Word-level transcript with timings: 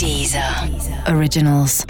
Deezer 0.00 0.42
Originals. 1.14 1.84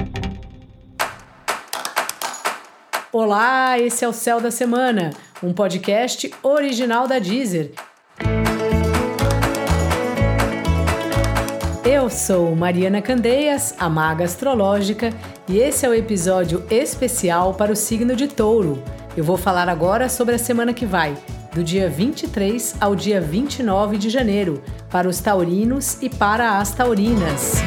Olá, 3.13 3.79
esse 3.79 4.05
é 4.05 4.09
o 4.09 4.13
Céu 4.13 4.41
da 4.41 4.51
Semana, 4.51 5.11
um 5.41 5.53
podcast 5.53 6.29
original 6.43 7.07
da 7.07 7.21
Deezer. 7.21 7.71
Eu 11.85 12.11
sou 12.11 12.57
Mariana 12.57 13.01
Candeias, 13.01 13.77
a 13.79 13.89
maga 13.89 14.25
astrológica, 14.25 15.15
e 15.49 15.59
esse 15.59 15.87
é 15.87 15.89
o 15.89 15.95
episódio 15.95 16.67
especial 16.69 17.55
para 17.55 17.71
o 17.71 17.77
signo 17.77 18.17
de 18.17 18.27
Touro. 18.27 18.83
Eu 19.17 19.23
vou 19.23 19.37
falar 19.37 19.69
agora 19.69 20.09
sobre 20.09 20.35
a 20.35 20.39
semana 20.39 20.75
que 20.75 20.85
vai, 20.85 21.17
do 21.55 21.63
dia 21.63 21.89
23 21.89 22.75
ao 22.81 22.97
dia 22.97 23.21
29 23.21 23.97
de 23.99 24.11
janeiro, 24.11 24.61
para 24.91 25.09
os 25.09 25.21
taurinos 25.21 26.03
e 26.03 26.11
para 26.11 26.59
as 26.59 26.75
taurinas. 26.75 27.63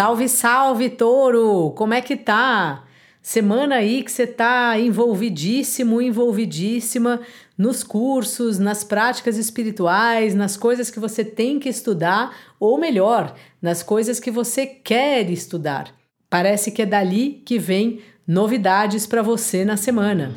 Salve, 0.00 0.30
salve, 0.30 0.88
touro! 0.88 1.74
Como 1.76 1.92
é 1.92 2.00
que 2.00 2.16
tá? 2.16 2.84
Semana 3.20 3.74
aí 3.74 4.02
que 4.02 4.10
você 4.10 4.26
tá 4.26 4.78
envolvidíssimo, 4.78 6.00
envolvidíssima 6.00 7.20
nos 7.58 7.84
cursos, 7.84 8.58
nas 8.58 8.82
práticas 8.82 9.36
espirituais, 9.36 10.34
nas 10.34 10.56
coisas 10.56 10.90
que 10.90 10.98
você 10.98 11.22
tem 11.22 11.60
que 11.60 11.68
estudar, 11.68 12.34
ou 12.58 12.78
melhor, 12.78 13.34
nas 13.60 13.82
coisas 13.82 14.18
que 14.18 14.30
você 14.30 14.64
quer 14.64 15.28
estudar. 15.28 15.94
Parece 16.30 16.70
que 16.70 16.80
é 16.80 16.86
dali 16.86 17.42
que 17.44 17.58
vem 17.58 18.00
novidades 18.26 19.06
para 19.06 19.20
você 19.20 19.66
na 19.66 19.76
semana. 19.76 20.32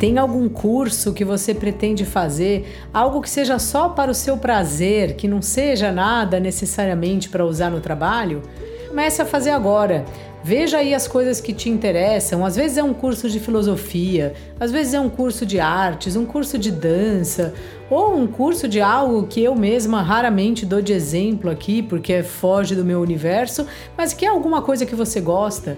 Tem 0.00 0.16
algum 0.16 0.48
curso 0.48 1.12
que 1.12 1.26
você 1.26 1.52
pretende 1.52 2.06
fazer, 2.06 2.66
algo 2.90 3.20
que 3.20 3.28
seja 3.28 3.58
só 3.58 3.90
para 3.90 4.10
o 4.10 4.14
seu 4.14 4.38
prazer, 4.38 5.14
que 5.14 5.28
não 5.28 5.42
seja 5.42 5.92
nada 5.92 6.40
necessariamente 6.40 7.28
para 7.28 7.44
usar 7.44 7.70
no 7.70 7.80
trabalho? 7.80 8.40
Comece 8.88 9.20
a 9.20 9.26
fazer 9.26 9.50
agora. 9.50 10.06
Veja 10.42 10.78
aí 10.78 10.94
as 10.94 11.06
coisas 11.06 11.38
que 11.38 11.52
te 11.52 11.68
interessam. 11.68 12.46
Às 12.46 12.56
vezes 12.56 12.78
é 12.78 12.82
um 12.82 12.94
curso 12.94 13.28
de 13.28 13.38
filosofia, 13.38 14.32
às 14.58 14.72
vezes 14.72 14.94
é 14.94 15.00
um 15.00 15.10
curso 15.10 15.44
de 15.44 15.60
artes, 15.60 16.16
um 16.16 16.24
curso 16.24 16.56
de 16.56 16.70
dança, 16.70 17.52
ou 17.90 18.16
um 18.16 18.26
curso 18.26 18.66
de 18.66 18.80
algo 18.80 19.26
que 19.26 19.44
eu 19.44 19.54
mesma 19.54 20.00
raramente 20.00 20.64
dou 20.64 20.80
de 20.80 20.94
exemplo 20.94 21.50
aqui, 21.50 21.82
porque 21.82 22.22
foge 22.22 22.74
do 22.74 22.86
meu 22.86 23.02
universo, 23.02 23.66
mas 23.98 24.14
que 24.14 24.24
é 24.24 24.28
alguma 24.30 24.62
coisa 24.62 24.86
que 24.86 24.94
você 24.94 25.20
gosta. 25.20 25.76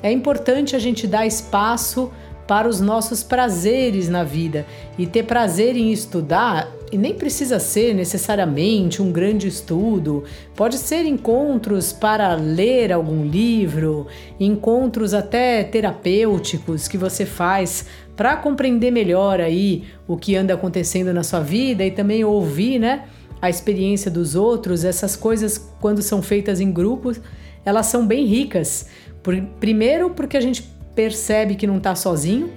É 0.00 0.12
importante 0.12 0.76
a 0.76 0.78
gente 0.78 1.08
dar 1.08 1.26
espaço 1.26 2.12
para 2.46 2.68
os 2.68 2.80
nossos 2.80 3.22
prazeres 3.22 4.08
na 4.08 4.22
vida. 4.22 4.66
E 4.98 5.06
ter 5.06 5.24
prazer 5.24 5.76
em 5.76 5.92
estudar, 5.92 6.70
e 6.92 6.98
nem 6.98 7.14
precisa 7.14 7.58
ser 7.58 7.94
necessariamente 7.94 9.02
um 9.02 9.10
grande 9.10 9.48
estudo, 9.48 10.24
pode 10.54 10.78
ser 10.78 11.04
encontros 11.06 11.92
para 11.92 12.34
ler 12.34 12.92
algum 12.92 13.24
livro, 13.24 14.06
encontros 14.38 15.14
até 15.14 15.64
terapêuticos 15.64 16.86
que 16.86 16.98
você 16.98 17.26
faz 17.26 17.86
para 18.16 18.36
compreender 18.36 18.90
melhor 18.90 19.40
aí 19.40 19.84
o 20.06 20.16
que 20.16 20.36
anda 20.36 20.54
acontecendo 20.54 21.12
na 21.12 21.24
sua 21.24 21.40
vida 21.40 21.84
e 21.84 21.90
também 21.90 22.24
ouvir, 22.24 22.78
né, 22.78 23.06
a 23.42 23.50
experiência 23.50 24.10
dos 24.10 24.34
outros. 24.34 24.84
Essas 24.84 25.16
coisas 25.16 25.58
quando 25.80 26.00
são 26.00 26.22
feitas 26.22 26.60
em 26.60 26.70
grupos, 26.70 27.20
elas 27.64 27.86
são 27.86 28.06
bem 28.06 28.24
ricas. 28.24 28.86
Por, 29.22 29.40
primeiro 29.58 30.10
porque 30.10 30.36
a 30.36 30.40
gente 30.40 30.73
percebe 30.94 31.54
que 31.54 31.66
não 31.66 31.78
está 31.78 31.94
sozinho, 31.94 32.50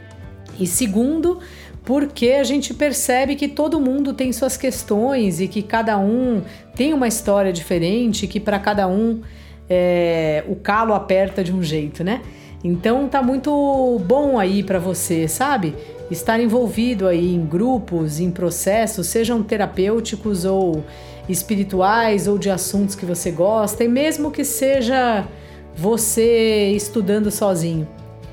e 0.59 0.65
segundo, 0.65 1.39
porque 1.83 2.31
a 2.31 2.43
gente 2.43 2.73
percebe 2.73 3.35
que 3.35 3.47
todo 3.47 3.79
mundo 3.79 4.13
tem 4.13 4.33
suas 4.33 4.57
questões 4.57 5.39
e 5.39 5.47
que 5.47 5.61
cada 5.61 5.97
um 5.97 6.41
tem 6.75 6.93
uma 6.93 7.07
história 7.07 7.53
diferente, 7.53 8.27
que 8.27 8.39
para 8.39 8.59
cada 8.59 8.87
um 8.87 9.21
é, 9.69 10.43
o 10.47 10.55
calo 10.55 10.93
aperta 10.93 11.43
de 11.43 11.53
um 11.53 11.63
jeito, 11.63 12.03
né? 12.03 12.21
Então 12.63 13.07
tá 13.07 13.21
muito 13.21 14.01
bom 14.05 14.39
aí 14.39 14.63
para 14.63 14.79
você, 14.79 15.27
sabe? 15.27 15.75
Estar 16.09 16.39
envolvido 16.39 17.07
aí 17.07 17.33
em 17.33 17.45
grupos, 17.45 18.19
em 18.19 18.31
processos, 18.31 19.07
sejam 19.07 19.43
terapêuticos 19.43 20.43
ou 20.43 20.83
espirituais 21.29 22.27
ou 22.27 22.37
de 22.37 22.49
assuntos 22.49 22.95
que 22.95 23.05
você 23.05 23.29
gosta, 23.31 23.83
e 23.83 23.87
mesmo 23.87 24.31
que 24.31 24.43
seja 24.43 25.25
você 25.75 26.71
estudando 26.71 27.29
sozinho 27.29 27.87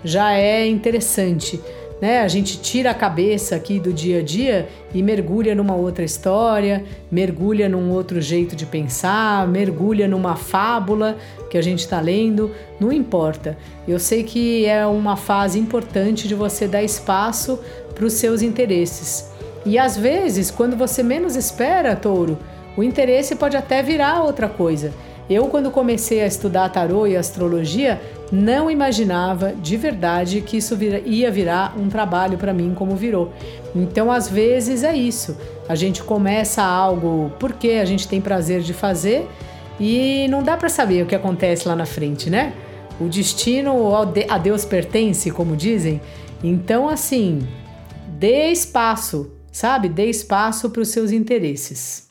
já 0.05 0.35
é 0.35 0.67
interessante. 0.67 1.61
Né? 2.01 2.21
A 2.21 2.29
gente 2.29 2.61
tira 2.61 2.91
a 2.91 2.95
cabeça 2.95 3.57
aqui 3.57 3.81
do 3.81 3.93
dia 3.93 4.19
a 4.19 4.23
dia 4.23 4.69
e 4.93 5.03
mergulha 5.03 5.55
numa 5.55 5.75
outra 5.75 6.05
história, 6.05 6.85
mergulha 7.11 7.69
num 7.69 7.91
outro 7.91 8.21
jeito 8.21 8.55
de 8.55 8.67
pensar, 8.67 9.49
mergulha 9.49 10.07
numa 10.07 10.37
fábula 10.37 11.17
que 11.49 11.57
a 11.57 11.63
gente 11.63 11.81
está 11.81 12.01
lendo, 12.01 12.51
não 12.79 12.93
importa. 12.93 13.57
Eu 13.87 13.99
sei 13.99 14.23
que 14.23 14.67
é 14.67 14.85
uma 14.87 15.17
fase 15.17 15.59
importante 15.59 16.29
de 16.29 16.35
você 16.35 16.69
dar 16.69 16.83
espaço 16.83 17.59
para 17.95 18.05
os 18.05 18.13
seus 18.15 18.43
interesses. 18.43 19.31
E 19.65 19.79
às 19.79 19.97
vezes, 19.97 20.51
quando 20.51 20.77
você 20.77 21.03
menos 21.03 21.37
espera, 21.37 21.97
touro, 21.97 22.39
o 22.77 22.83
interesse 22.83 23.37
pode 23.37 23.57
até 23.57 23.83
virar 23.83 24.23
outra 24.23 24.49
coisa. 24.49 24.93
Eu, 25.29 25.47
quando 25.47 25.71
comecei 25.71 26.21
a 26.21 26.27
estudar 26.27 26.69
tarô 26.69 27.07
e 27.07 27.17
astrologia, 27.17 28.01
não 28.31 28.71
imaginava 28.71 29.55
de 29.55 29.77
verdade 29.77 30.41
que 30.41 30.59
isso 30.59 30.77
ia 31.07 31.31
virar 31.31 31.75
um 31.79 31.89
trabalho 31.89 32.37
para 32.37 32.53
mim 32.53 32.75
como 32.75 32.95
virou. 32.95 33.33
Então, 33.75 34.11
às 34.11 34.29
vezes 34.29 34.85
é 34.85 34.95
isso. 34.95 35.37
A 35.69 35.75
gente 35.75 36.03
começa 36.03 36.63
algo 36.63 37.33
porque 37.39 37.71
a 37.71 37.85
gente 37.85 38.07
tem 38.07 38.21
prazer 38.21 38.61
de 38.61 38.75
fazer 38.75 39.27
e 39.81 40.27
não 40.29 40.43
dá 40.43 40.57
para 40.57 40.69
saber 40.69 41.03
o 41.03 41.07
que 41.07 41.15
acontece 41.15 41.67
lá 41.67 41.75
na 41.75 41.87
frente, 41.87 42.29
né? 42.29 42.53
O 43.01 43.09
destino 43.09 43.93
a 44.29 44.39
Deus 44.39 44.65
pertence, 44.65 45.31
como 45.31 45.57
dizem. 45.57 46.01
Então, 46.43 46.89
assim, 46.89 47.47
dê 48.07 48.51
espaço, 48.51 49.33
sabe? 49.51 49.89
Dê 49.89 50.07
espaço 50.07 50.71
para 50.71 50.83
os 50.83 50.89
seus 50.89 51.11
interesses. 51.11 52.04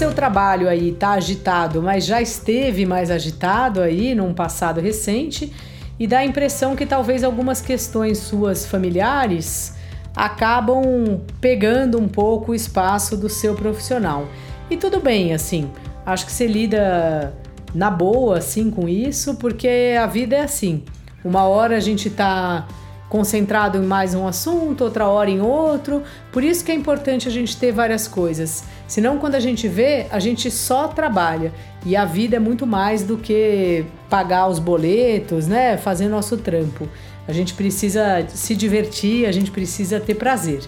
Seu 0.00 0.14
trabalho 0.14 0.66
aí 0.66 0.92
está 0.92 1.10
agitado, 1.10 1.82
mas 1.82 2.06
já 2.06 2.22
esteve 2.22 2.86
mais 2.86 3.10
agitado 3.10 3.82
aí 3.82 4.14
num 4.14 4.32
passado 4.32 4.80
recente 4.80 5.52
e 5.98 6.06
dá 6.06 6.20
a 6.20 6.24
impressão 6.24 6.74
que 6.74 6.86
talvez 6.86 7.22
algumas 7.22 7.60
questões 7.60 8.16
suas 8.16 8.64
familiares 8.64 9.74
acabam 10.16 11.20
pegando 11.38 11.98
um 11.98 12.08
pouco 12.08 12.52
o 12.52 12.54
espaço 12.54 13.14
do 13.14 13.28
seu 13.28 13.54
profissional. 13.54 14.26
E 14.70 14.76
tudo 14.78 15.00
bem, 15.00 15.34
assim, 15.34 15.70
acho 16.06 16.24
que 16.24 16.32
você 16.32 16.46
lida 16.46 17.34
na 17.74 17.90
boa 17.90 18.38
assim 18.38 18.70
com 18.70 18.88
isso, 18.88 19.34
porque 19.34 19.94
a 20.00 20.06
vida 20.06 20.34
é 20.34 20.40
assim. 20.40 20.82
Uma 21.22 21.42
hora 21.42 21.76
a 21.76 21.80
gente 21.80 22.08
tá 22.08 22.66
concentrado 23.10 23.76
em 23.76 23.84
mais 23.84 24.14
um 24.14 24.26
assunto, 24.26 24.84
outra 24.84 25.08
hora 25.08 25.28
em 25.28 25.42
outro. 25.42 26.02
Por 26.32 26.42
isso 26.42 26.64
que 26.64 26.72
é 26.72 26.74
importante 26.74 27.28
a 27.28 27.30
gente 27.30 27.54
ter 27.54 27.70
várias 27.70 28.08
coisas. 28.08 28.64
Senão, 28.90 29.18
quando 29.18 29.36
a 29.36 29.40
gente 29.40 29.68
vê, 29.68 30.06
a 30.10 30.18
gente 30.18 30.50
só 30.50 30.88
trabalha. 30.88 31.52
E 31.86 31.94
a 31.94 32.04
vida 32.04 32.34
é 32.34 32.40
muito 32.40 32.66
mais 32.66 33.04
do 33.04 33.16
que 33.16 33.84
pagar 34.08 34.48
os 34.48 34.58
boletos, 34.58 35.46
né? 35.46 35.76
Fazer 35.76 36.08
nosso 36.08 36.36
trampo. 36.36 36.88
A 37.28 37.32
gente 37.32 37.54
precisa 37.54 38.26
se 38.26 38.52
divertir, 38.56 39.26
a 39.26 39.30
gente 39.30 39.52
precisa 39.52 40.00
ter 40.00 40.16
prazer. 40.16 40.62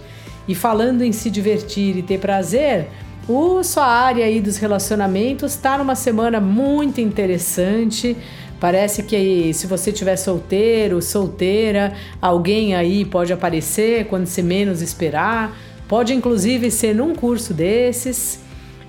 E 0.46 0.54
falando 0.54 1.02
em 1.02 1.10
se 1.10 1.28
divertir 1.28 1.96
e 1.96 2.02
ter 2.02 2.18
prazer, 2.18 2.86
o 3.28 3.64
sua 3.64 3.88
área 3.88 4.24
aí 4.24 4.40
dos 4.40 4.56
relacionamentos 4.56 5.54
está 5.54 5.76
numa 5.76 5.96
semana 5.96 6.40
muito 6.40 7.00
interessante. 7.00 8.16
Parece 8.60 9.02
que 9.02 9.52
se 9.52 9.66
você 9.66 9.90
tiver 9.90 10.14
solteiro, 10.14 11.02
solteira, 11.02 11.92
alguém 12.20 12.76
aí 12.76 13.04
pode 13.04 13.32
aparecer 13.32 14.06
quando 14.06 14.26
você 14.26 14.42
menos 14.42 14.80
esperar. 14.80 15.52
Pode 15.92 16.14
inclusive 16.14 16.70
ser 16.70 16.94
num 16.94 17.14
curso 17.14 17.52
desses. 17.52 18.40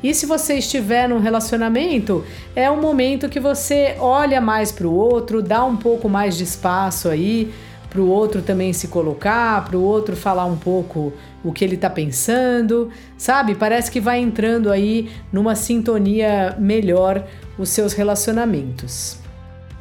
E 0.01 0.13
se 0.13 0.25
você 0.25 0.53
estiver 0.53 1.09
num 1.09 1.19
relacionamento, 1.19 2.23
é 2.55 2.71
um 2.71 2.79
momento 2.79 3.27
que 3.27 3.41
você 3.41 3.97
olha 3.99 4.39
mais 4.39 4.71
para 4.71 4.87
o 4.87 4.95
outro, 4.95 5.43
dá 5.43 5.65
um 5.65 5.75
pouco 5.75 6.07
mais 6.07 6.37
de 6.37 6.45
espaço 6.45 7.09
aí 7.09 7.53
para 7.89 7.99
o 7.99 8.07
outro 8.07 8.41
também 8.41 8.71
se 8.71 8.87
colocar, 8.87 9.65
para 9.65 9.77
o 9.77 9.83
outro 9.83 10.15
falar 10.15 10.45
um 10.45 10.55
pouco 10.55 11.11
o 11.43 11.51
que 11.51 11.65
ele 11.65 11.75
está 11.75 11.89
pensando, 11.89 12.89
sabe? 13.17 13.53
Parece 13.53 13.91
que 13.91 13.99
vai 13.99 14.21
entrando 14.21 14.71
aí 14.71 15.11
numa 15.29 15.55
sintonia 15.55 16.55
melhor 16.57 17.27
os 17.59 17.67
seus 17.67 17.91
relacionamentos. 17.91 19.17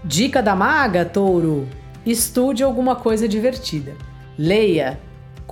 Dica 0.05 0.43
da 0.43 0.57
maga, 0.57 1.05
touro: 1.05 1.69
estude 2.05 2.65
alguma 2.65 2.97
coisa 2.97 3.29
divertida. 3.29 3.93
Leia, 4.37 4.99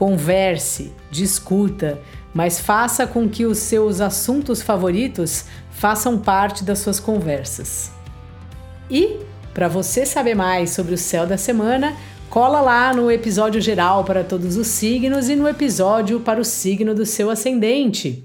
converse, 0.00 0.94
discuta, 1.11 2.00
mas 2.32 2.58
faça 2.58 3.06
com 3.06 3.29
que 3.29 3.44
os 3.44 3.58
seus 3.58 4.00
assuntos 4.00 4.62
favoritos 4.62 5.44
façam 5.70 6.19
parte 6.19 6.64
das 6.64 6.79
suas 6.79 6.99
conversas. 6.99 7.91
E, 8.91 9.19
para 9.52 9.69
você 9.69 10.06
saber 10.06 10.35
mais 10.35 10.70
sobre 10.70 10.94
o 10.94 10.99
céu 10.99 11.26
da 11.26 11.37
semana, 11.37 11.94
cola 12.31 12.62
lá 12.62 12.94
no 12.94 13.11
episódio 13.11 13.61
geral 13.61 14.02
para 14.02 14.25
todos 14.25 14.56
os 14.56 14.69
signos 14.69 15.29
e 15.29 15.37
no 15.37 15.47
episódio 15.47 16.19
para 16.20 16.41
o 16.41 16.44
signo 16.46 16.94
do 16.94 17.05
seu 17.05 17.29
ascendente. 17.29 18.25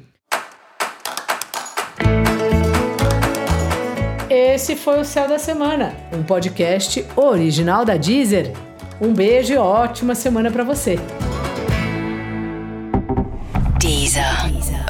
Esse 4.30 4.78
foi 4.78 5.01
o 5.01 5.06
Céu 5.06 5.28
da 5.28 5.38
Semana, 5.38 5.94
um 6.13 6.24
podcast 6.24 7.06
original 7.18 7.83
da 7.83 7.98
Deezer. 7.98 8.54
Um 9.01 9.13
beijo 9.13 9.51
e 9.51 9.57
ótima 9.57 10.16
semana 10.16 10.50
para 10.50 10.63
você. 10.63 10.98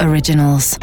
Originals. 0.00 0.78